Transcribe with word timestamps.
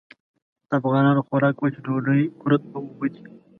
د 0.69 0.71
افغانانو 0.79 1.25
خوراک 1.27 1.55
وچه 1.59 1.79
ډوډۍ، 1.85 2.21
کُرت 2.41 2.63
او 2.75 2.81
اوبه 2.87 3.07
دي. 3.13 3.23